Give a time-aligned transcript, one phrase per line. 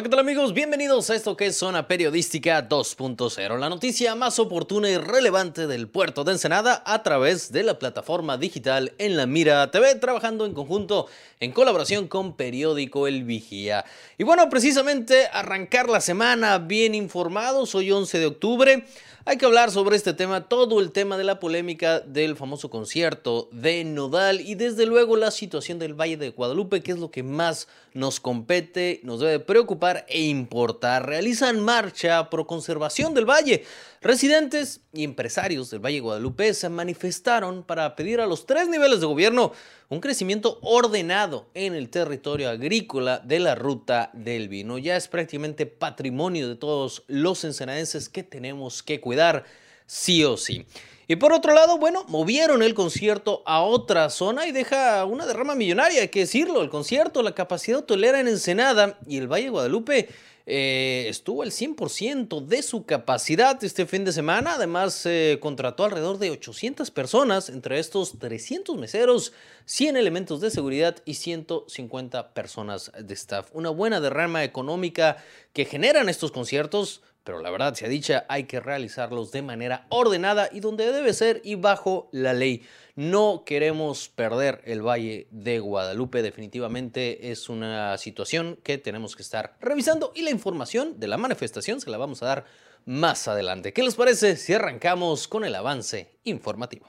[0.00, 0.54] Hola, ¿qué tal amigos?
[0.54, 5.88] Bienvenidos a esto que es Zona Periodística 2.0, la noticia más oportuna y relevante del
[5.88, 10.54] puerto de Ensenada a través de la plataforma digital En la Mira TV, trabajando en
[10.54, 11.06] conjunto
[11.38, 13.84] en colaboración con Periódico El Vigía.
[14.16, 18.86] Y bueno, precisamente arrancar la semana bien informados, hoy 11 de octubre.
[19.26, 23.50] Hay que hablar sobre este tema, todo el tema de la polémica del famoso concierto
[23.52, 27.22] de Nodal y desde luego la situación del Valle de Guadalupe, que es lo que
[27.22, 31.06] más nos compete, nos debe preocupar e importar.
[31.06, 33.64] Realizan marcha pro conservación del valle.
[34.00, 39.06] Residentes y empresarios del Valle Guadalupe se manifestaron para pedir a los tres niveles de
[39.06, 39.52] gobierno
[39.90, 44.78] un crecimiento ordenado en el territorio agrícola de la ruta del vino.
[44.78, 49.44] Ya es prácticamente patrimonio de todos los ensenadenses que tenemos que cuidar
[49.86, 50.66] sí o sí.
[51.10, 55.56] Y por otro lado, bueno, movieron el concierto a otra zona y deja una derrama
[55.56, 56.62] millonaria, hay que decirlo.
[56.62, 60.08] El concierto, la capacidad hotelera en Ensenada y el Valle de Guadalupe
[60.46, 64.54] eh, estuvo al 100% de su capacidad este fin de semana.
[64.54, 69.32] Además, eh, contrató alrededor de 800 personas, entre estos 300 meseros,
[69.64, 73.48] 100 elementos de seguridad y 150 personas de staff.
[73.52, 75.16] Una buena derrama económica
[75.52, 79.86] que generan estos conciertos pero la verdad, se ha dicha, hay que realizarlos de manera
[79.88, 82.62] ordenada y donde debe ser y bajo la ley.
[82.96, 89.56] No queremos perder el Valle de Guadalupe, definitivamente es una situación que tenemos que estar
[89.60, 92.44] revisando y la información de la manifestación se la vamos a dar
[92.86, 93.72] más adelante.
[93.72, 96.88] ¿Qué les parece si arrancamos con el avance informativo?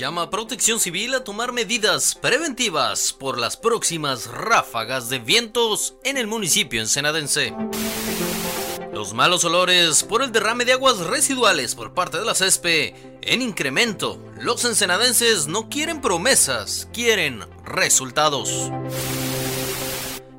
[0.00, 6.16] Llama a Protección Civil a tomar medidas preventivas por las próximas ráfagas de vientos en
[6.16, 7.52] el municipio ensenadense.
[8.94, 13.42] Los malos olores por el derrame de aguas residuales por parte de la CESPE en
[13.42, 14.18] incremento.
[14.40, 18.70] Los ensenadenses no quieren promesas, quieren resultados.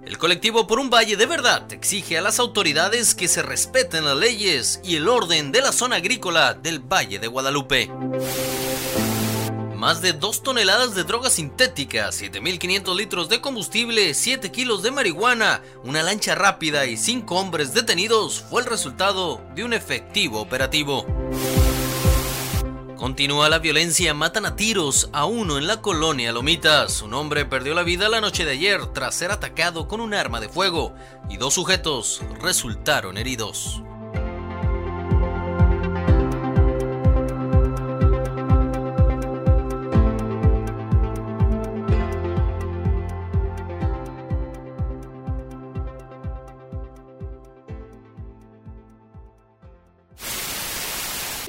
[0.03, 4.17] El colectivo Por un Valle de Verdad exige a las autoridades que se respeten las
[4.17, 7.91] leyes y el orden de la zona agrícola del Valle de Guadalupe.
[9.81, 15.63] Más de 2 toneladas de drogas sintéticas, 7.500 litros de combustible, 7 kilos de marihuana,
[15.83, 21.07] una lancha rápida y 5 hombres detenidos fue el resultado de un efectivo operativo.
[22.95, 27.01] Continúa la violencia, matan a tiros a uno en la colonia Lomitas.
[27.01, 30.39] Un hombre perdió la vida la noche de ayer tras ser atacado con un arma
[30.39, 30.93] de fuego
[31.27, 33.81] y dos sujetos resultaron heridos.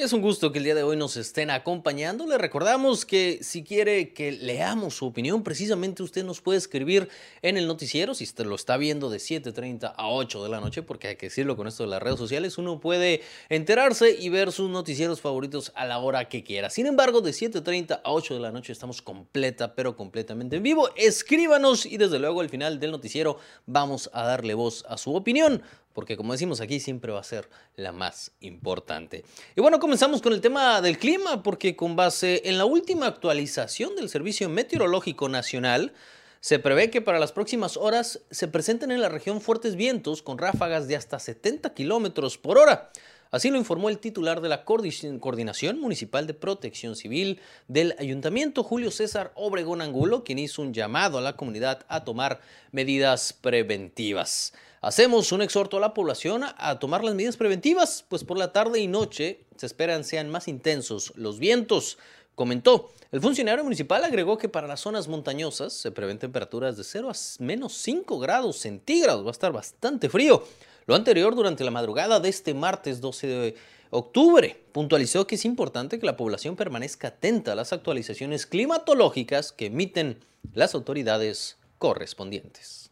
[0.03, 2.27] Es un gusto que el día de hoy nos estén acompañando.
[2.27, 7.09] Le recordamos que si quiere que leamos su opinión, precisamente usted nos puede escribir
[7.41, 10.83] en el noticiero, si usted lo está viendo de 7.30 a 8 de la noche,
[10.83, 14.51] porque hay que decirlo con esto de las redes sociales, uno puede enterarse y ver
[14.51, 16.69] sus noticieros favoritos a la hora que quiera.
[16.69, 20.91] Sin embargo, de 7.30 a 8 de la noche estamos completa, pero completamente en vivo.
[20.97, 25.63] Escríbanos y desde luego al final del noticiero vamos a darle voz a su opinión
[25.93, 29.25] porque como decimos aquí siempre va a ser la más importante.
[29.57, 33.97] Y bueno, comenzamos con el tema del clima, porque con base en la última actualización
[33.97, 35.93] del Servicio Meteorológico Nacional,
[36.41, 40.39] se prevé que para las próximas horas se presenten en la región fuertes vientos con
[40.39, 42.91] ráfagas de hasta 70 kilómetros por hora.
[43.33, 48.91] Así lo informó el titular de la Coordinación Municipal de Protección Civil del Ayuntamiento, Julio
[48.91, 52.41] César Obregón Angulo, quien hizo un llamado a la comunidad a tomar
[52.73, 54.53] medidas preventivas.
[54.83, 58.81] Hacemos un exhorto a la población a tomar las medidas preventivas, pues por la tarde
[58.81, 61.99] y noche se esperan sean más intensos los vientos.
[62.35, 67.11] Comentó, el funcionario municipal agregó que para las zonas montañosas se prevén temperaturas de 0
[67.11, 70.43] a menos 5 grados centígrados, va a estar bastante frío.
[70.87, 73.55] Lo anterior durante la madrugada de este martes 12 de
[73.91, 74.65] octubre.
[74.73, 80.19] Puntualizó que es importante que la población permanezca atenta a las actualizaciones climatológicas que emiten
[80.55, 82.92] las autoridades correspondientes.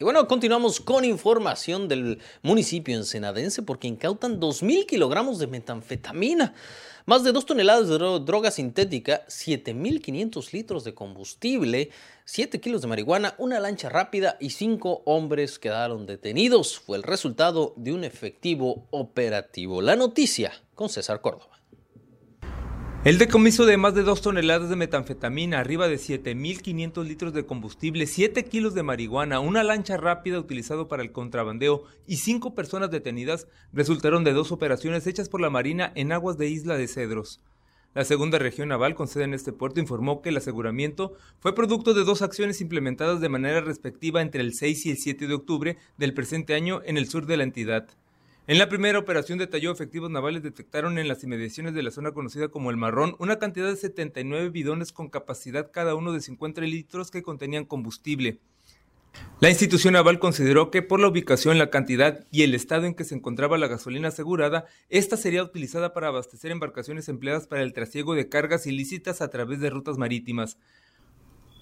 [0.00, 6.52] Y bueno, continuamos con información del municipio ensenadense porque incautan 2.000 kilogramos de metanfetamina,
[7.06, 11.90] más de 2 toneladas de droga sintética, 7.500 litros de combustible,
[12.24, 16.76] 7 kilos de marihuana, una lancha rápida y 5 hombres quedaron detenidos.
[16.76, 19.80] Fue el resultado de un efectivo operativo.
[19.80, 21.53] La noticia con César Córdoba.
[23.04, 28.06] El decomiso de más de 2 toneladas de metanfetamina, arriba de 7.500 litros de combustible,
[28.06, 33.46] 7 kilos de marihuana, una lancha rápida utilizado para el contrabandeo y 5 personas detenidas
[33.74, 37.42] resultaron de dos operaciones hechas por la Marina en aguas de Isla de Cedros.
[37.92, 41.92] La segunda región naval con sede en este puerto informó que el aseguramiento fue producto
[41.92, 45.76] de dos acciones implementadas de manera respectiva entre el 6 y el 7 de octubre
[45.98, 47.86] del presente año en el sur de la entidad.
[48.46, 52.48] En la primera operación detalló efectivos navales detectaron en las inmediaciones de la zona conocida
[52.48, 57.10] como el Marrón una cantidad de 79 bidones con capacidad cada uno de 50 litros
[57.10, 58.40] que contenían combustible.
[59.40, 63.04] La institución naval consideró que por la ubicación, la cantidad y el estado en que
[63.04, 68.14] se encontraba la gasolina asegurada, esta sería utilizada para abastecer embarcaciones empleadas para el trasiego
[68.14, 70.58] de cargas ilícitas a través de rutas marítimas.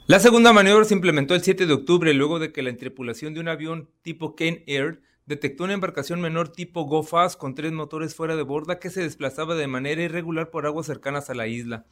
[0.06, 3.40] La segunda maniobra se implementó el 7 de octubre luego de que la tripulación de
[3.40, 8.14] un avión tipo Kane Air detectó una embarcación menor tipo Go Fast con tres motores
[8.14, 11.84] fuera de borda que se desplazaba de manera irregular por aguas cercanas a la isla.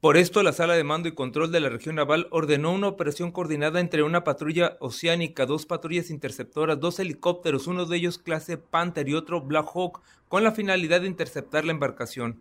[0.00, 3.32] Por esto, la Sala de Mando y Control de la Región Naval ordenó una operación
[3.32, 9.08] coordinada entre una patrulla oceánica, dos patrullas interceptoras, dos helicópteros, uno de ellos clase Panther
[9.08, 12.40] y otro Black Hawk, con la finalidad de interceptar la embarcación.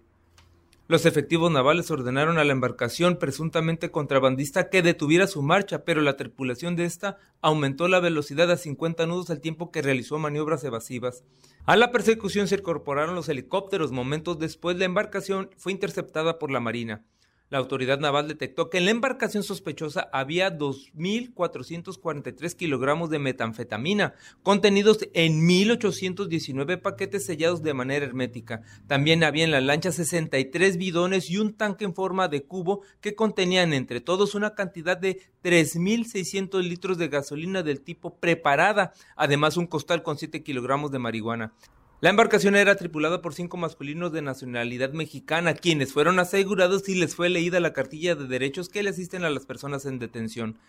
[0.89, 6.15] Los efectivos navales ordenaron a la embarcación presuntamente contrabandista que detuviera su marcha, pero la
[6.15, 11.25] tripulación de esta aumentó la velocidad a 50 nudos al tiempo que realizó maniobras evasivas.
[11.65, 13.91] A la persecución se incorporaron los helicópteros.
[13.91, 17.03] Momentos después, la embarcación fue interceptada por la Marina.
[17.49, 25.07] La autoridad naval detectó que en la embarcación sospechosa había 2.443 kilogramos de metanfetamina, contenidos
[25.13, 28.63] en 1.819 paquetes sellados de manera hermética.
[28.87, 33.15] También había en la lancha 63 bidones y un tanque en forma de cubo que
[33.15, 39.67] contenían entre todos una cantidad de 3.600 litros de gasolina del tipo preparada, además un
[39.67, 41.53] costal con 7 kilogramos de marihuana.
[41.99, 47.15] La embarcación era tripulada por cinco masculinos de nacionalidad mexicana, quienes fueron asegurados y les
[47.15, 50.59] fue leída la cartilla de derechos que le asisten a las personas en detención.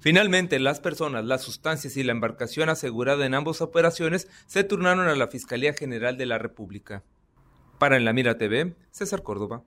[0.00, 5.14] Finalmente, las personas, las sustancias y la embarcación asegurada en ambas operaciones se turnaron a
[5.14, 7.02] la Fiscalía General de la República.
[7.78, 9.64] Para En la Mira TV, César Córdoba.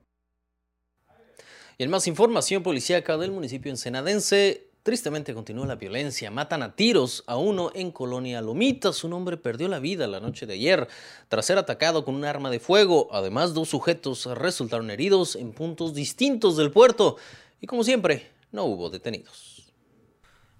[1.76, 6.30] Y en más información policíaca del municipio ensenadense, Tristemente continúa la violencia.
[6.30, 9.04] Matan a tiros a uno en Colonia Lomitas.
[9.04, 10.88] Un hombre perdió la vida la noche de ayer
[11.28, 13.06] tras ser atacado con un arma de fuego.
[13.12, 17.18] Además, dos sujetos resultaron heridos en puntos distintos del puerto.
[17.60, 19.70] Y como siempre, no hubo detenidos.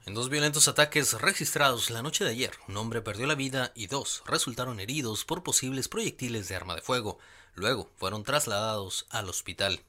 [0.05, 3.87] En dos violentos ataques registrados la noche de ayer, un hombre perdió la vida y
[3.87, 7.19] dos resultaron heridos por posibles proyectiles de arma de fuego.
[7.55, 9.81] Luego fueron trasladados al hospital.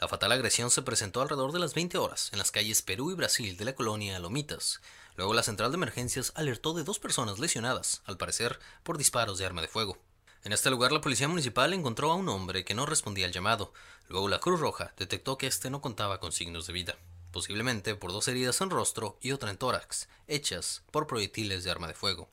[0.00, 3.14] La fatal agresión se presentó alrededor de las 20 horas en las calles Perú y
[3.14, 4.80] Brasil de la colonia Lomitas.
[5.16, 9.46] Luego la central de emergencias alertó de dos personas lesionadas, al parecer por disparos de
[9.46, 9.98] arma de fuego.
[10.44, 13.72] En este lugar la policía municipal encontró a un hombre que no respondía al llamado.
[14.08, 16.94] Luego la Cruz Roja detectó que este no contaba con signos de vida,
[17.32, 21.88] posiblemente por dos heridas en rostro y otra en tórax, hechas por proyectiles de arma
[21.88, 22.28] de fuego.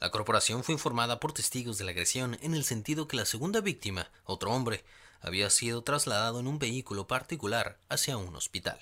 [0.00, 3.60] La corporación fue informada por testigos de la agresión en el sentido que la segunda
[3.60, 4.84] víctima, otro hombre,
[5.24, 8.78] había sido trasladado en un vehículo particular hacia un hospital.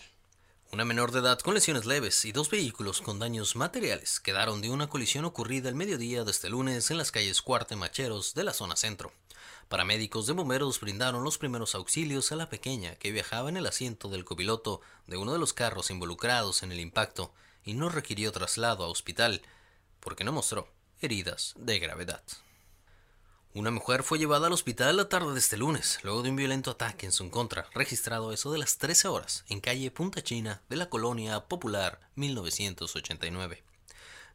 [0.72, 4.70] Una menor de edad con lesiones leves y dos vehículos con daños materiales quedaron de
[4.70, 8.52] una colisión ocurrida el mediodía de este lunes en las calles Cuarte Macheros de la
[8.52, 9.12] zona centro.
[9.68, 14.08] Paramédicos de bomberos brindaron los primeros auxilios a la pequeña que viajaba en el asiento
[14.08, 17.32] del copiloto de uno de los carros involucrados en el impacto
[17.64, 19.42] y no requirió traslado a hospital
[20.00, 20.68] porque no mostró
[21.00, 22.22] heridas de gravedad.
[23.54, 26.70] Una mujer fue llevada al hospital la tarde de este lunes, luego de un violento
[26.70, 30.76] ataque en su contra, registrado eso de las 13 horas, en calle Punta China de
[30.76, 33.62] la colonia Popular 1989.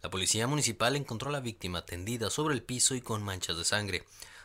[0.03, 3.65] La policía municipal encontró a la víctima tendida sobre el piso y con manchas de
[3.65, 4.03] sangre.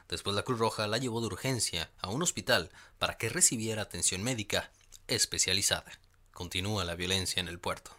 [0.08, 4.22] Después la Cruz Roja la llevó de urgencia a un hospital para que recibiera atención
[4.22, 4.70] médica
[5.06, 5.92] especializada.
[6.32, 7.90] Continúa la violencia en el puerto.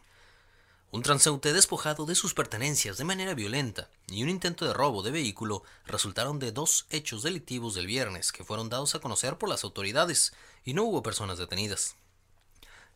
[0.94, 5.10] Un transeúnte despojado de sus pertenencias de manera violenta y un intento de robo de
[5.10, 9.64] vehículo resultaron de dos hechos delictivos del viernes que fueron dados a conocer por las
[9.64, 10.34] autoridades
[10.64, 11.96] y no hubo personas detenidas.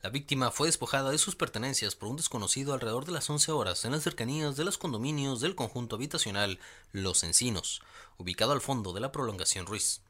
[0.03, 3.83] La víctima fue despojada de sus pertenencias por un desconocido alrededor de las 11 horas
[3.83, 6.59] en las cercanías de los condominios del conjunto habitacional
[6.91, 7.81] Los Encinos,
[8.19, 10.01] ubicado al fondo de la prolongación Ruiz.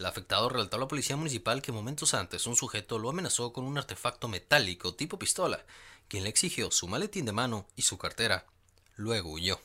[0.00, 3.64] El afectado relató a la policía municipal que momentos antes un sujeto lo amenazó con
[3.64, 5.64] un artefacto metálico tipo pistola
[6.08, 8.46] quien le exigió su maletín de mano y su cartera.
[8.96, 9.60] Luego huyó.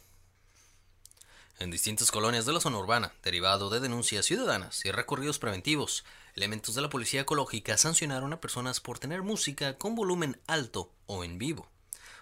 [1.60, 6.04] En distintas colonias de la zona urbana, derivado de denuncias ciudadanas y recorridos preventivos,
[6.36, 11.24] elementos de la policía ecológica sancionaron a personas por tener música con volumen alto o
[11.24, 11.70] en vivo.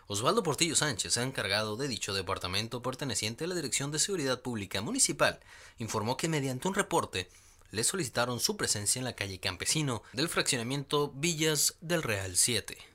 [0.08, 5.40] Osvaldo Portillo Sánchez, encargado de dicho departamento perteneciente a la Dirección de Seguridad Pública Municipal,
[5.78, 7.30] informó que mediante un reporte
[7.72, 12.89] le solicitaron su presencia en la calle Campesino del fraccionamiento Villas del Real 7.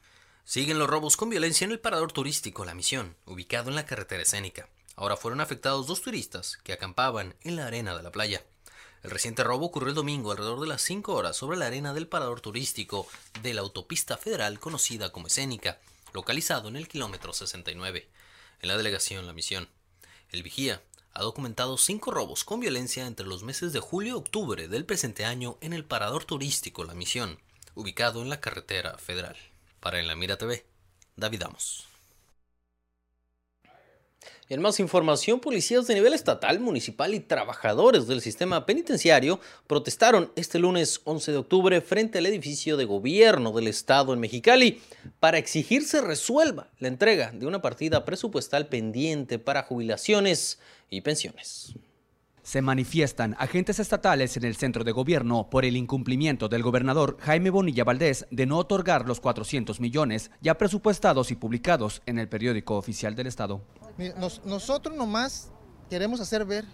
[0.46, 4.22] Siguen los robos con violencia en el parador turístico La Misión, ubicado en la carretera
[4.22, 4.68] escénica.
[4.94, 8.44] Ahora fueron afectados dos turistas que acampaban en la arena de la playa.
[9.02, 12.08] El reciente robo ocurrió el domingo alrededor de las 5 horas sobre la arena del
[12.08, 13.06] parador turístico
[13.42, 15.80] de la autopista federal conocida como Escénica,
[16.12, 18.06] localizado en el kilómetro 69.
[18.60, 19.70] En la delegación La Misión,
[20.30, 20.82] el vigía
[21.14, 25.24] ha documentado cinco robos con violencia entre los meses de julio y octubre del presente
[25.24, 27.40] año en el parador turístico La Misión,
[27.74, 29.38] ubicado en la carretera federal.
[29.85, 30.64] Para En la Mira TV,
[31.14, 31.87] David Amos.
[34.49, 40.59] En más información, policías de nivel estatal, municipal y trabajadores del sistema penitenciario protestaron este
[40.59, 44.81] lunes 11 de octubre frente al edificio de gobierno del estado en Mexicali
[45.21, 51.75] para exigir se resuelva la entrega de una partida presupuestal pendiente para jubilaciones y pensiones
[52.44, 57.48] se manifiestan agentes estatales en el centro de gobierno por el incumplimiento del gobernador Jaime
[57.48, 62.76] Bonilla Valdés de no otorgar los 400 millones ya presupuestados y publicados en el periódico
[62.76, 63.62] oficial del Estado.
[64.44, 65.50] nosotros nomás
[65.88, 66.66] queremos hacer ver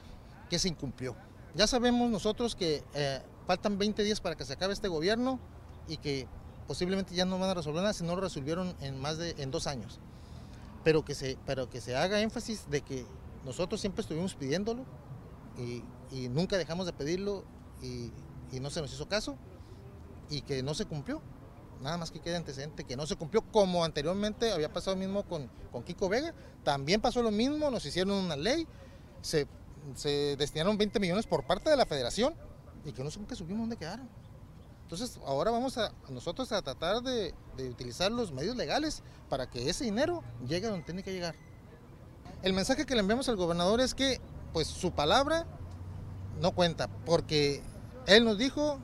[0.50, 1.14] que se incumplió.
[1.54, 5.38] Ya sabemos nosotros que eh, faltan 20 días para que se acabe este gobierno
[5.86, 6.26] y que
[6.66, 9.52] posiblemente ya no van a resolver nada si no lo resolvieron en más de en
[9.52, 10.00] dos años.
[10.82, 13.06] Pero que se, pero que se haga énfasis de que
[13.44, 14.84] nosotros siempre estuvimos pidiéndolo,
[15.58, 15.82] y,
[16.28, 17.44] nunca dejamos de pedirlo
[17.82, 18.10] y,
[18.60, 19.36] no se nos hizo caso
[20.28, 21.20] y que no se cumplió.
[21.80, 25.50] Nada más que quede antecedente que no se cumplió, como anteriormente había pasado mismo con,
[25.72, 26.34] con Kiko Vega.
[26.62, 28.66] También pasó lo mismo, nos hicieron una ley,
[29.22, 29.46] se,
[29.94, 32.34] se destinaron 20 millones por parte de la federación
[32.84, 34.08] y que no sé qué subimos dónde quedaron.
[34.82, 39.70] Entonces ahora vamos a nosotros a tratar de, de, utilizar los medios legales para que
[39.70, 41.34] ese dinero llegue donde tiene que llegar.
[42.42, 44.20] El mensaje que le enviamos al gobernador es que
[44.52, 45.46] pues su palabra
[46.40, 47.62] no cuenta, porque
[48.06, 48.78] él nos dijo,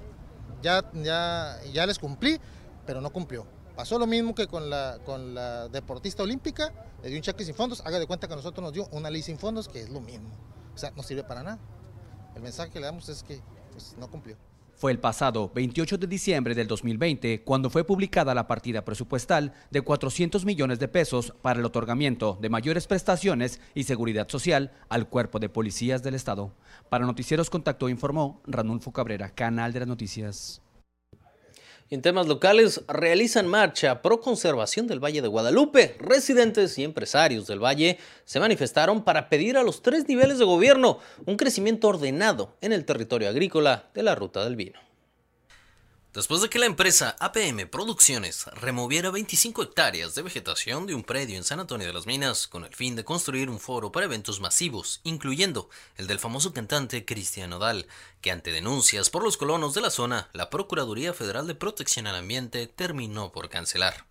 [0.63, 2.41] ya, ya, ya les cumplí,
[2.87, 3.47] pero no cumplió.
[3.75, 7.55] Pasó lo mismo que con la, con la deportista olímpica, le dio un cheque sin
[7.55, 9.91] fondos, haga de cuenta que a nosotros nos dio una ley sin fondos, que es
[9.91, 10.31] lo mismo.
[10.75, 11.59] O sea, no sirve para nada.
[12.35, 13.41] El mensaje que le damos es que
[13.73, 14.37] pues, no cumplió.
[14.77, 19.81] Fue el pasado 28 de diciembre del 2020 cuando fue publicada la partida presupuestal de
[19.81, 25.39] 400 millones de pesos para el otorgamiento de mayores prestaciones y seguridad social al cuerpo
[25.39, 26.53] de policías del Estado.
[26.91, 30.61] Para Noticieros Contacto informó Ranulfo Cabrera, Canal de las Noticias.
[31.89, 35.95] En temas locales, realizan marcha pro conservación del Valle de Guadalupe.
[36.01, 40.99] Residentes y empresarios del Valle se manifestaron para pedir a los tres niveles de gobierno
[41.27, 44.81] un crecimiento ordenado en el territorio agrícola de la Ruta del Vino.
[46.17, 51.37] Después de que la empresa APM Producciones removiera 25 hectáreas de vegetación de un predio
[51.37, 54.41] en San Antonio de las Minas con el fin de construir un foro para eventos
[54.41, 55.69] masivos, incluyendo
[55.99, 57.87] el del famoso cantante Cristian Nodal,
[58.23, 62.17] que ante denuncias por los colonos de la zona, la Procuraduría Federal de Protección al
[62.17, 64.07] Ambiente terminó por cancelar.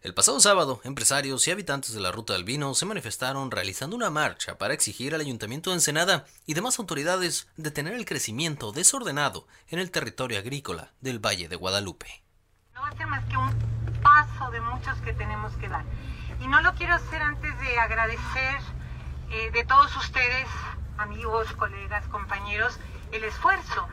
[0.00, 4.10] El pasado sábado, empresarios y habitantes de la Ruta del Vino se manifestaron realizando una
[4.10, 9.80] marcha para exigir al Ayuntamiento de Ensenada y demás autoridades detener el crecimiento desordenado en
[9.80, 12.22] el territorio agrícola del Valle de Guadalupe.
[12.74, 13.52] No va a ser más que un
[14.00, 15.84] paso de muchos que tenemos que dar.
[16.40, 18.60] Y no lo quiero hacer antes de agradecer
[19.30, 20.46] eh, de todos ustedes,
[20.96, 22.78] amigos, colegas, compañeros,
[23.10, 23.88] el esfuerzo,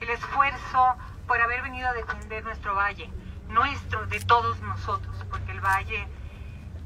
[0.00, 0.96] el esfuerzo
[1.28, 3.08] por haber venido a defender nuestro valle
[3.48, 6.06] nuestro, de todos nosotros, porque el valle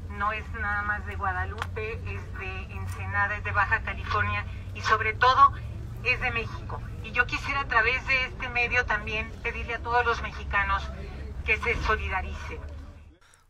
[0.09, 5.13] no es nada más de Guadalupe, es de Ensenada, es de Baja California y sobre
[5.13, 5.53] todo
[6.03, 6.81] es de México.
[7.03, 10.83] Y yo quisiera a través de este medio también pedirle a todos los mexicanos
[11.45, 12.59] que se solidaricen.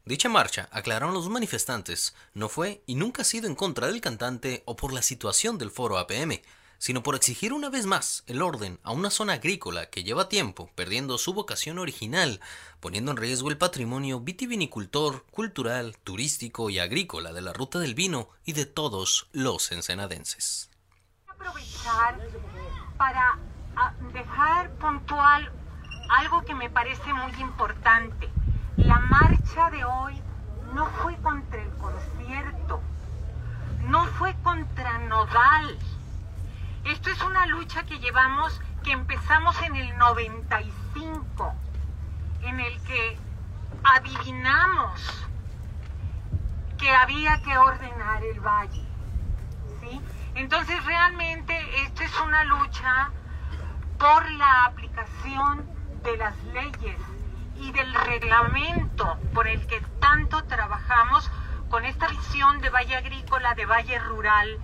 [0.06, 4.64] Dicha marcha, aclararon los manifestantes, no fue y nunca ha sido en contra del cantante
[4.66, 6.42] o por la situación del foro APM,
[6.84, 10.70] sino por exigir una vez más el orden a una zona agrícola que lleva tiempo
[10.76, 12.42] perdiendo su vocación original,
[12.82, 18.28] poniendo en riesgo el patrimonio vitivinicultor, cultural, turístico y agrícola de la ruta del vino
[18.44, 20.70] y de todos los ensenadenses.
[21.30, 22.20] Aprovechar
[22.98, 23.40] para
[23.78, 25.54] ah, dejar puntual
[26.10, 28.30] algo que me parece muy importante.
[28.76, 30.22] La marcha de hoy
[30.74, 32.82] no fue contra el concierto,
[33.88, 35.80] no fue contra Nodal,
[36.86, 41.54] esto es una lucha que llevamos, que empezamos en el 95,
[42.42, 43.18] en el que
[43.84, 45.28] adivinamos
[46.78, 48.84] que había que ordenar el valle.
[49.82, 50.02] ¿sí?
[50.36, 53.12] Entonces realmente esto es una lucha
[53.98, 55.66] por la aplicación
[56.04, 57.00] de las leyes
[57.56, 61.32] y del reglamento por el que tanto trabajamos
[61.70, 64.60] con esta visión de valle agrícola, de valle rural,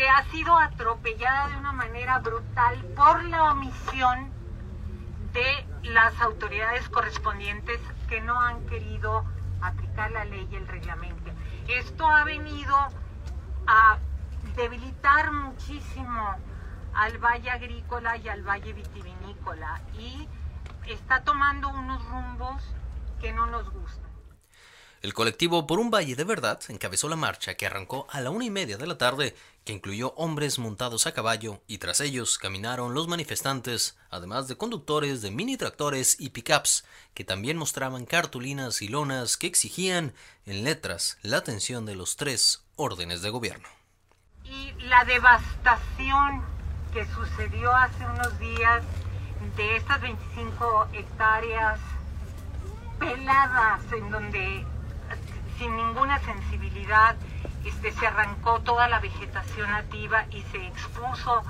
[0.00, 4.30] que ha sido atropellada de una manera brutal por la omisión
[5.34, 7.78] de las autoridades correspondientes
[8.08, 9.26] que no han querido
[9.60, 11.30] aplicar la ley y el reglamento.
[11.68, 12.74] Esto ha venido
[13.66, 13.98] a
[14.56, 16.34] debilitar muchísimo
[16.94, 20.26] al valle agrícola y al valle vitivinícola y
[20.86, 22.62] está tomando unos rumbos
[23.20, 24.09] que no nos gustan.
[25.02, 28.44] El colectivo Por un Valle de Verdad encabezó la marcha que arrancó a la una
[28.44, 32.92] y media de la tarde, que incluyó hombres montados a caballo y tras ellos caminaron
[32.92, 38.88] los manifestantes, además de conductores de mini tractores y pickups, que también mostraban cartulinas y
[38.88, 40.12] lonas que exigían
[40.44, 43.68] en letras la atención de los tres órdenes de gobierno.
[44.44, 46.42] Y la devastación
[46.92, 48.82] que sucedió hace unos días
[49.56, 51.80] de estas 25 hectáreas
[52.98, 54.66] peladas en donde
[55.58, 57.16] sin ninguna sensibilidad
[57.64, 61.42] este, se arrancó toda la vegetación nativa y se expuso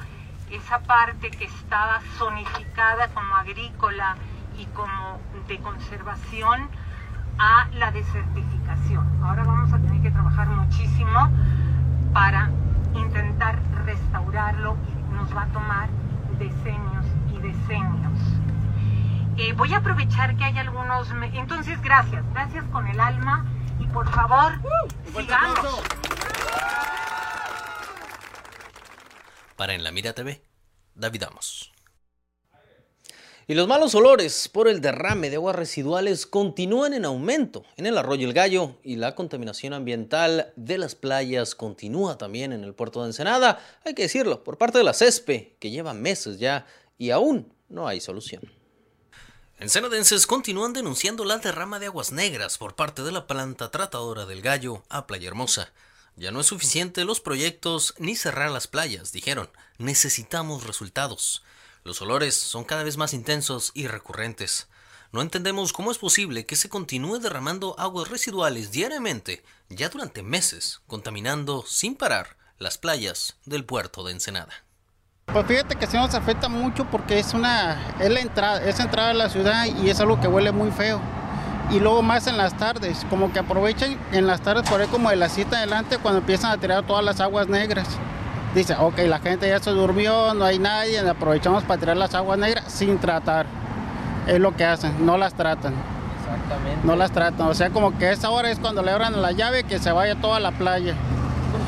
[0.50, 4.16] esa parte que estaba zonificada como agrícola
[4.58, 6.68] y como de conservación
[7.38, 9.08] a la desertificación.
[9.22, 11.30] Ahora vamos a tener que trabajar muchísimo
[12.12, 12.50] para
[12.94, 15.88] intentar restaurarlo y nos va a tomar
[16.38, 18.39] decenios y decenios.
[19.40, 21.08] Eh, voy a aprovechar que hay algunos...
[21.32, 24.52] Entonces, gracias, gracias con el alma y por favor,
[25.16, 25.80] sigamos.
[29.56, 30.42] Para En la Mira TV,
[30.94, 31.72] David Amos.
[33.46, 37.96] Y los malos olores por el derrame de aguas residuales continúan en aumento en el
[37.96, 43.00] arroyo El Gallo y la contaminación ambiental de las playas continúa también en el puerto
[43.00, 46.66] de Ensenada, hay que decirlo, por parte de la CESPE, que lleva meses ya
[46.98, 48.59] y aún no hay solución.
[49.60, 54.40] Ensenadenses continúan denunciando la derrama de aguas negras por parte de la planta tratadora del
[54.40, 55.70] Gallo a Playa Hermosa.
[56.16, 59.50] Ya no es suficiente los proyectos ni cerrar las playas, dijeron.
[59.76, 61.42] Necesitamos resultados.
[61.84, 64.66] Los olores son cada vez más intensos y recurrentes.
[65.12, 70.80] No entendemos cómo es posible que se continúe derramando aguas residuales diariamente, ya durante meses,
[70.86, 74.64] contaminando sin parar las playas del puerto de Ensenada.
[75.32, 79.10] Pues fíjate que sí nos afecta mucho porque es una es la entrada, es entrada
[79.10, 81.00] a la ciudad y es algo que huele muy feo.
[81.70, 85.08] Y luego más en las tardes, como que aprovechan en las tardes por ahí como
[85.08, 87.86] de la cita adelante cuando empiezan a tirar todas las aguas negras.
[88.56, 92.36] Dice, ok, la gente ya se durmió, no hay nadie, aprovechamos para tirar las aguas
[92.36, 93.46] negras sin tratar.
[94.26, 95.74] Es lo que hacen, no las tratan.
[96.18, 96.80] Exactamente.
[96.84, 99.62] No las tratan, o sea, como que esa hora es cuando le abran la llave
[99.62, 100.94] que se vaya toda la playa.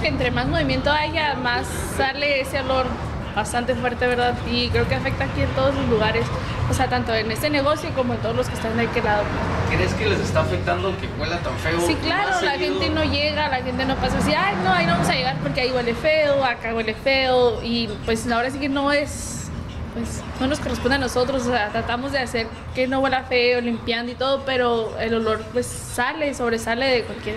[0.02, 1.64] Entre más movimiento haya, más
[1.96, 2.86] sale ese olor
[3.34, 4.34] bastante fuerte, ¿verdad?
[4.50, 6.24] Y creo que afecta aquí en todos los lugares,
[6.70, 9.22] o sea, tanto en este negocio como en todos los que están de aquel lado.
[9.70, 11.80] ¿Crees que les está afectando que huela tan feo?
[11.86, 14.92] Sí, claro, la gente no llega, la gente no pasa así, ay, no, ahí no
[14.92, 18.68] vamos a llegar porque ahí huele feo, acá huele feo, y pues ahora sí que
[18.68, 19.48] no es,
[19.94, 23.60] pues no nos corresponde a nosotros, o sea, tratamos de hacer que no huela feo,
[23.60, 27.36] limpiando y todo, pero el olor pues sale, sobresale de cualquier...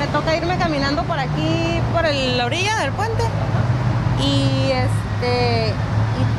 [0.00, 3.22] Me toca irme caminando por aquí, por la orilla del puente
[4.22, 5.74] y este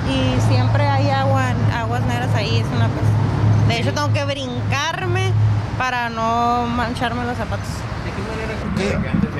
[0.09, 3.67] y, siempre hay agua, aguas negras ahí, es una cosa.
[3.67, 5.31] De hecho tengo que brincarme
[5.77, 7.67] para no mancharme los zapatos.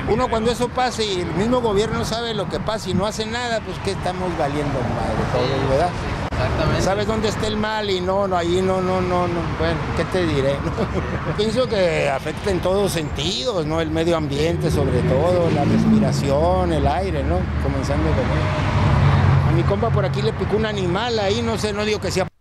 [0.08, 3.26] Uno cuando eso pase y el mismo gobierno sabe lo que pasa y no hace
[3.26, 5.90] nada, pues que estamos valiendo madre todo, ¿verdad?
[6.32, 6.82] Exactamente.
[6.82, 9.40] Sabes dónde está el mal y no, no, ahí no, no, no, no.
[9.58, 10.56] Bueno, ¿qué te diré?
[11.36, 13.80] Pienso que afecta en todos sentidos, ¿no?
[13.80, 17.38] El medio ambiente sobre todo, la respiración, el aire, ¿no?
[17.62, 19.48] Comenzando con...
[19.48, 22.10] A mi compa por aquí le picó un animal ahí, no sé, no digo que
[22.10, 22.31] sea...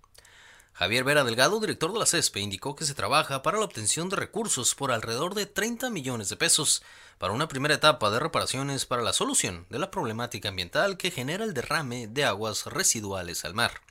[0.74, 4.16] Javier Vera Delgado, director de la CESPE, indicó que se trabaja para la obtención de
[4.16, 6.82] recursos por alrededor de 30 millones de pesos
[7.18, 11.44] para una primera etapa de reparaciones para la solución de la problemática ambiental que genera
[11.44, 13.82] el derrame de aguas residuales al mar.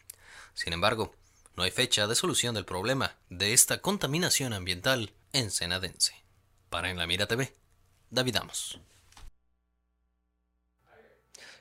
[0.55, 1.15] Sin embargo,
[1.57, 6.15] no hay fecha de solución del problema de esta contaminación ambiental en Senadense.
[6.71, 7.55] Para En la Mira TV,
[8.11, 8.81] David Amos.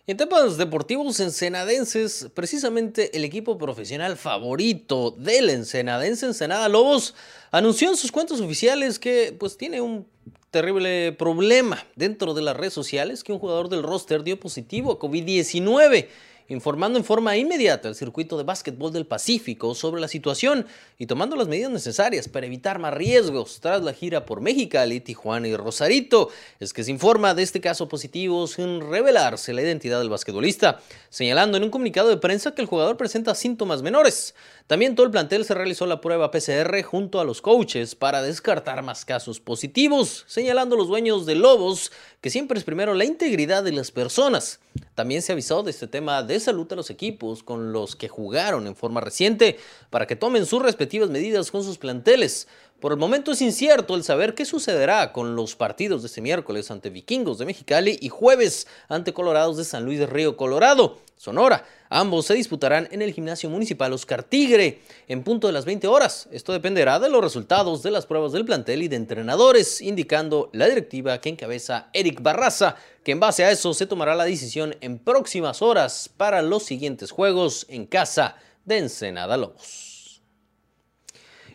[0.08, 7.14] En temas deportivos ensenadenses, precisamente el equipo profesional favorito del ensenadense Ensenada Lobos
[7.52, 10.08] anunció en sus cuentos oficiales que pues tiene un
[10.50, 15.00] terrible problema dentro de las redes sociales que un jugador del roster dio positivo a
[15.00, 16.08] COVID-19
[16.50, 20.66] informando en forma inmediata al circuito de básquetbol del Pacífico sobre la situación
[20.98, 25.48] y tomando las medidas necesarias para evitar más riesgos tras la gira por Mexicali, Tijuana
[25.48, 26.30] y Rosarito.
[26.60, 31.58] Es que se informa de este caso positivo sin revelarse la identidad del basquetbolista, señalando
[31.58, 34.36] en un comunicado de prensa que el jugador presenta síntomas menores.
[34.68, 38.84] También todo el plantel se realizó la prueba PCR junto a los coaches para descartar
[38.84, 43.72] más casos positivos, señalando los dueños de Lobos que siempre es primero la integridad de
[43.72, 44.60] las personas.
[45.00, 48.68] También se avisó de este tema de salud a los equipos con los que jugaron
[48.68, 49.58] en forma reciente
[49.90, 52.50] para que tomen sus respectivas medidas con sus planteles.
[52.80, 56.72] Por el momento es incierto el saber qué sucederá con los partidos de este miércoles
[56.72, 61.66] ante Vikingos de Mexicali y jueves ante Colorados de San Luis de Río Colorado, Sonora.
[61.90, 66.30] Ambos se disputarán en el gimnasio municipal Oscar Tigre en punto de las 20 horas.
[66.32, 70.70] Esto dependerá de los resultados de las pruebas del plantel y de entrenadores, indicando la
[70.70, 75.00] directiva que encabeza Eric Barraza, que en base a eso se tomará la decisión en
[75.00, 79.89] próximas horas para los siguientes juegos en casa de Ensenada Lobos.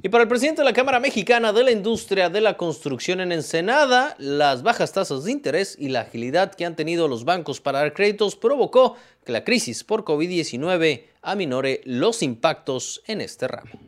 [0.05, 3.33] Y para el presidente de la Cámara Mexicana de la Industria de la Construcción en
[3.33, 7.79] Ensenada, las bajas tasas de interés y la agilidad que han tenido los bancos para
[7.79, 13.81] dar créditos provocó que la crisis por COVID-19 aminore los impactos en este ramo.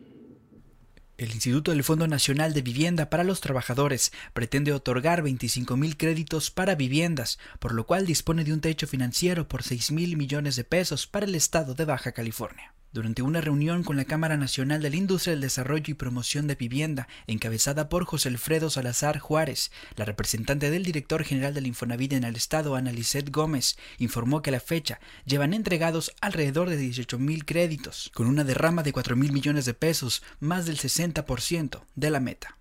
[1.18, 6.50] El Instituto del Fondo Nacional de Vivienda para los Trabajadores pretende otorgar 25 mil créditos
[6.50, 10.64] para viviendas, por lo cual dispone de un techo financiero por 6 mil millones de
[10.64, 14.88] pesos para el estado de Baja California durante una reunión con la Cámara Nacional de
[14.88, 20.06] la Industria del Desarrollo y Promoción de Vivienda, encabezada por José Alfredo Salazar Juárez, la
[20.06, 22.92] representante del director general del Infonavit en el estado, Ana
[23.30, 28.44] Gómez, informó que a la fecha llevan entregados alrededor de 18 mil créditos, con una
[28.44, 32.56] derrama de 4 mil millones de pesos, más del 60% de la meta.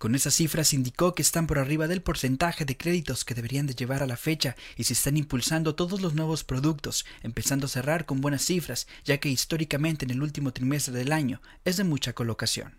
[0.00, 3.74] Con esas cifras indicó que están por arriba del porcentaje de créditos que deberían de
[3.74, 8.06] llevar a la fecha y se están impulsando todos los nuevos productos, empezando a cerrar
[8.06, 12.14] con buenas cifras, ya que históricamente en el último trimestre del año es de mucha
[12.14, 12.78] colocación.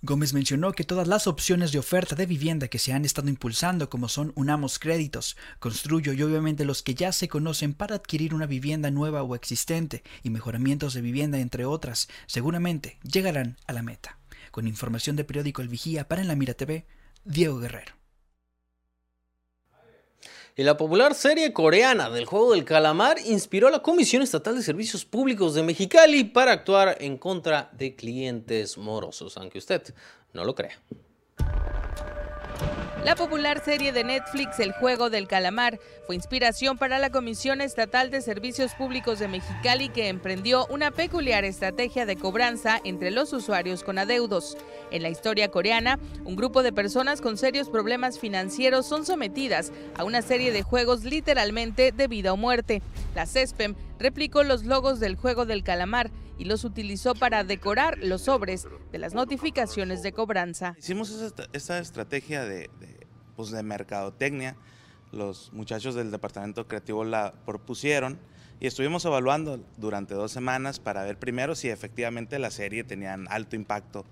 [0.00, 3.90] Gómez mencionó que todas las opciones de oferta de vivienda que se han estado impulsando,
[3.90, 8.46] como son Unamos Créditos, Construyo y obviamente los que ya se conocen para adquirir una
[8.46, 14.21] vivienda nueva o existente y mejoramientos de vivienda entre otras, seguramente llegarán a la meta.
[14.52, 16.84] Con información de periódico El Vigía para En la Mira TV,
[17.24, 17.94] Diego Guerrero.
[20.54, 24.62] Y la popular serie coreana del juego del calamar inspiró a la Comisión Estatal de
[24.62, 29.94] Servicios Públicos de Mexicali para actuar en contra de clientes morosos, aunque usted
[30.34, 30.78] no lo crea.
[33.04, 38.10] La popular serie de Netflix El Juego del Calamar fue inspiración para la Comisión Estatal
[38.10, 43.84] de Servicios Públicos de Mexicali que emprendió una peculiar estrategia de cobranza entre los usuarios
[43.84, 44.56] con adeudos.
[44.90, 50.02] En la historia coreana, un grupo de personas con serios problemas financieros son sometidas a
[50.02, 52.82] una serie de juegos literalmente de vida o muerte.
[53.14, 58.22] La CESPEM replicó los logos del Juego del Calamar y los utilizó para decorar los
[58.22, 60.74] sobres de las notificaciones de cobranza.
[60.78, 61.10] Hicimos
[61.52, 62.68] esta, estrategia de,
[63.36, 64.56] pues de mercadotecnia,
[65.12, 68.18] los muchachos del departamento creativo la propusieron
[68.60, 73.56] y estuvimos evaluando durante dos semanas para ver primero si efectivamente la serie tenía alto
[73.56, 74.04] impacto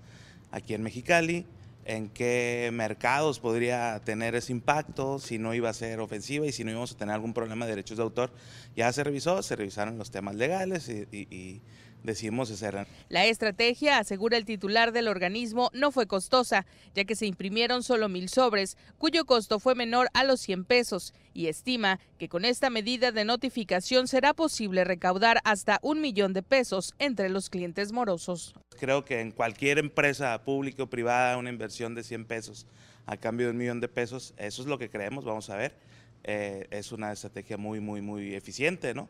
[0.51, 1.45] aquí en Mexicali,
[1.85, 6.63] en qué mercados podría tener ese impacto, si no iba a ser ofensiva y si
[6.63, 8.31] no íbamos a tener algún problema de derechos de autor.
[8.75, 11.61] Ya se revisó, se revisaron los temas legales y
[12.03, 12.87] decidimos hacer.
[13.09, 18.09] La estrategia, asegura el titular del organismo, no fue costosa, ya que se imprimieron solo
[18.09, 22.69] mil sobres, cuyo costo fue menor a los 100 pesos, y estima que con esta
[22.69, 28.53] medida de notificación será posible recaudar hasta un millón de pesos entre los clientes morosos.
[28.79, 32.67] Creo que en cualquier empresa pública o privada una inversión de 100 pesos
[33.05, 35.75] a cambio de un millón de pesos, eso es lo que creemos, vamos a ver.
[36.23, 39.09] Eh, es una estrategia muy, muy, muy eficiente, ¿no?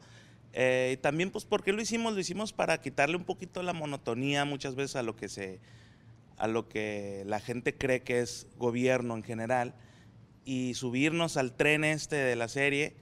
[0.54, 2.14] Eh, también, pues, ¿por qué lo hicimos?
[2.14, 5.60] Lo hicimos para quitarle un poquito la monotonía muchas veces a lo que se,
[6.38, 9.76] a lo que la gente cree que es gobierno en general
[10.44, 12.96] y subirnos al tren este de la serie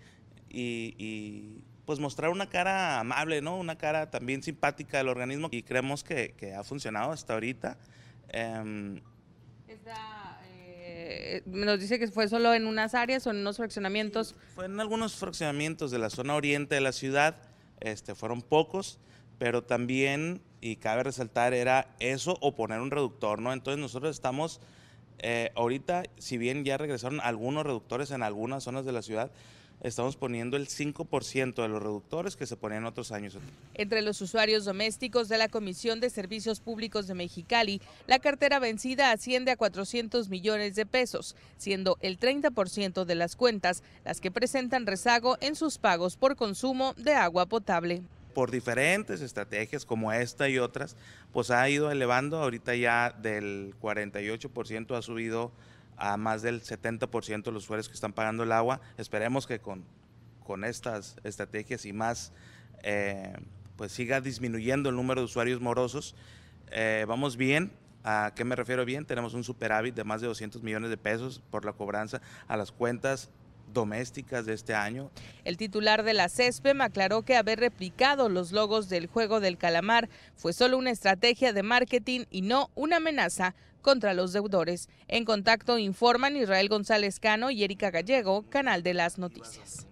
[0.49, 3.57] y, pues mostrar una cara amable, ¿no?
[3.57, 7.77] Una cara también simpática del organismo y creemos que, ha funcionado hasta ahorita.
[8.27, 9.01] Em,
[11.11, 14.35] eh, nos dice que fue solo en unas áreas o en unos fraccionamientos.
[14.53, 17.35] Fue en algunos fraccionamientos de la zona oriente de la ciudad,
[17.79, 18.99] este, fueron pocos,
[19.39, 23.53] pero también, y cabe resaltar, era eso o poner un reductor, ¿no?
[23.53, 24.61] Entonces nosotros estamos,
[25.17, 29.31] eh, ahorita, si bien ya regresaron algunos reductores en algunas zonas de la ciudad,
[29.81, 33.37] estamos poniendo el 5% de los reductores que se ponían otros años.
[33.75, 39.11] Entre los usuarios domésticos de la Comisión de Servicios Públicos de Mexicali, la cartera vencida
[39.11, 44.85] asciende a 400 millones de pesos, siendo el 30% de las cuentas las que presentan
[44.85, 48.01] rezago en sus pagos por consumo de agua potable.
[48.33, 50.95] Por diferentes estrategias como esta y otras,
[51.33, 55.51] pues ha ido elevando, ahorita ya del 48% ha subido
[55.99, 58.81] a más del 70% de los usuarios que están pagando el agua.
[58.97, 59.83] Esperemos que con,
[60.43, 62.31] con estas estrategias y más,
[62.83, 63.33] eh,
[63.75, 66.15] pues siga disminuyendo el número de usuarios morosos.
[66.71, 67.71] Eh, vamos bien.
[68.03, 69.05] ¿A qué me refiero bien?
[69.05, 72.71] Tenemos un superávit de más de 200 millones de pesos por la cobranza a las
[72.71, 73.29] cuentas
[73.73, 75.11] domésticas de este año.
[75.43, 80.09] El titular de la CESPEM aclaró que haber replicado los logos del juego del calamar
[80.35, 84.89] fue solo una estrategia de marketing y no una amenaza contra los deudores.
[85.07, 89.87] En contacto informan Israel González Cano y Erika Gallego, Canal de las Noticias.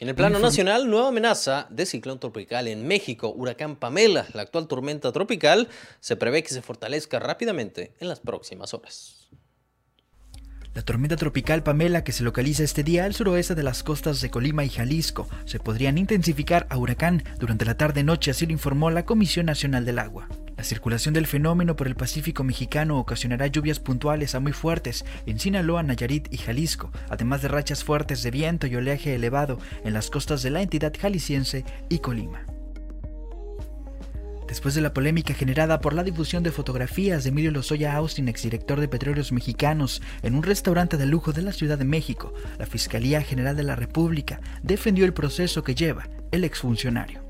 [0.00, 4.66] En el plano nacional, nueva amenaza de ciclón tropical en México, huracán Pamela, la actual
[4.66, 5.68] tormenta tropical,
[6.00, 9.28] se prevé que se fortalezca rápidamente en las próximas horas.
[10.72, 14.30] La tormenta tropical Pamela, que se localiza este día al suroeste de las costas de
[14.30, 19.04] Colima y Jalisco, se podrían intensificar a huracán durante la tarde-noche, así lo informó la
[19.04, 20.28] Comisión Nacional del Agua.
[20.60, 25.38] La circulación del fenómeno por el Pacífico mexicano ocasionará lluvias puntuales a muy fuertes en
[25.38, 30.10] Sinaloa, Nayarit y Jalisco, además de rachas fuertes de viento y oleaje elevado en las
[30.10, 32.44] costas de la entidad jalisciense y Colima.
[34.48, 38.80] Después de la polémica generada por la difusión de fotografías de Emilio Lozoya Austin, exdirector
[38.80, 43.22] de Petróleos Mexicanos, en un restaurante de lujo de la Ciudad de México, la Fiscalía
[43.22, 47.29] General de la República defendió el proceso que lleva el exfuncionario.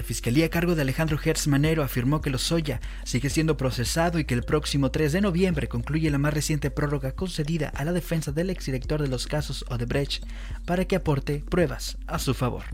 [0.00, 4.24] La Fiscalía a cargo de Alejandro Hertz Manero afirmó que Lozoya sigue siendo procesado y
[4.24, 8.32] que el próximo 3 de noviembre concluye la más reciente prórroga concedida a la defensa
[8.32, 10.24] del exdirector de los casos Odebrecht
[10.64, 12.64] para que aporte pruebas a su favor.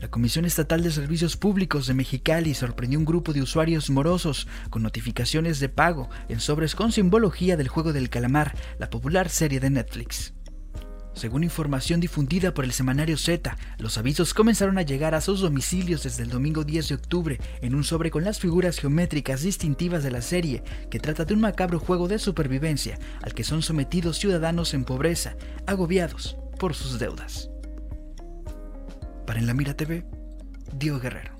[0.00, 4.82] La Comisión Estatal de Servicios Públicos de Mexicali sorprendió un grupo de usuarios morosos con
[4.82, 9.70] notificaciones de pago en sobres con simbología del juego del calamar, la popular serie de
[9.70, 10.34] Netflix.
[11.20, 16.02] Según información difundida por el semanario Z, los avisos comenzaron a llegar a sus domicilios
[16.02, 20.12] desde el domingo 10 de octubre en un sobre con las figuras geométricas distintivas de
[20.12, 24.72] la serie, que trata de un macabro juego de supervivencia al que son sometidos ciudadanos
[24.72, 27.50] en pobreza, agobiados por sus deudas.
[29.26, 30.06] Para En la Mira TV,
[30.72, 31.36] Diego Guerrero.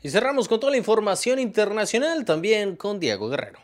[0.00, 3.58] Y cerramos con toda la información internacional también con Diego Guerrero.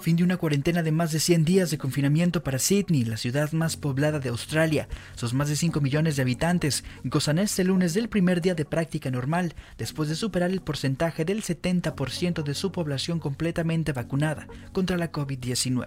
[0.00, 3.52] Fin de una cuarentena de más de 100 días de confinamiento para Sydney, la ciudad
[3.52, 4.88] más poblada de Australia.
[5.14, 9.10] Sus más de 5 millones de habitantes gozan este lunes del primer día de práctica
[9.10, 15.12] normal, después de superar el porcentaje del 70% de su población completamente vacunada contra la
[15.12, 15.84] COVID-19.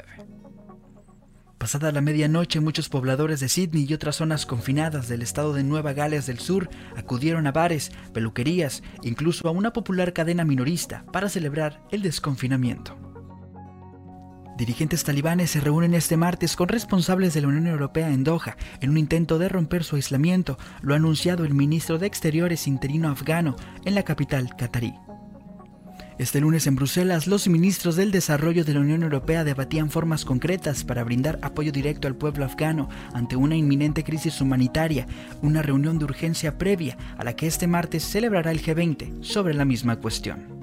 [1.58, 5.94] Pasada la medianoche, muchos pobladores de Sydney y otras zonas confinadas del estado de Nueva
[5.94, 11.82] Gales del Sur acudieron a bares, peluquerías, incluso a una popular cadena minorista para celebrar
[11.90, 13.13] el desconfinamiento.
[14.58, 18.92] Dirigentes talibanes se reúnen este martes con responsables de la Unión Europea en Doha en
[18.92, 23.56] un intento de romper su aislamiento, lo ha anunciado el ministro de Exteriores interino afgano
[23.84, 24.94] en la capital catarí.
[26.20, 30.84] Este lunes en Bruselas, los ministros del Desarrollo de la Unión Europea debatían formas concretas
[30.84, 35.08] para brindar apoyo directo al pueblo afgano ante una inminente crisis humanitaria,
[35.42, 39.66] una reunión de urgencia previa a la que este martes celebrará el G20 sobre la
[39.66, 40.63] misma cuestión.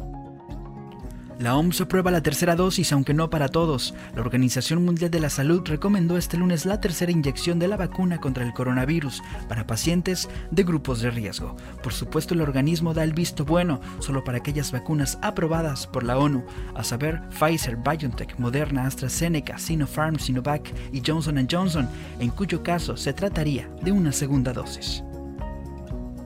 [1.41, 3.95] La OMS aprueba la tercera dosis, aunque no para todos.
[4.15, 8.21] La Organización Mundial de la Salud recomendó este lunes la tercera inyección de la vacuna
[8.21, 11.57] contra el coronavirus para pacientes de grupos de riesgo.
[11.83, 16.19] Por supuesto, el organismo da el visto bueno solo para aquellas vacunas aprobadas por la
[16.19, 22.99] ONU, a saber Pfizer, BioNTech, Moderna, AstraZeneca, Sinopharm, Sinovac y Johnson Johnson, en cuyo caso
[22.99, 25.03] se trataría de una segunda dosis.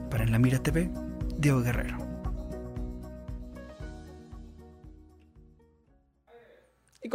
[0.09, 0.91] Para En la Mira TV,
[1.37, 2.04] Diego Guerrero.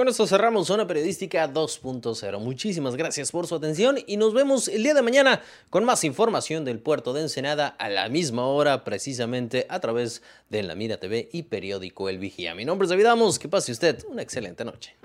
[0.01, 2.41] Con esto cerramos Zona Periodística 2.0.
[2.41, 6.65] Muchísimas gracias por su atención y nos vemos el día de mañana con más información
[6.65, 11.29] del puerto de Ensenada a la misma hora, precisamente a través de La Mira TV
[11.35, 12.55] y periódico El Vigía.
[12.55, 14.97] Mi nombre es David Amos, que pase usted una excelente noche.